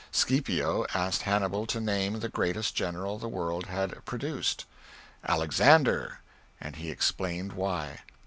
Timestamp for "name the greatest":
1.79-2.73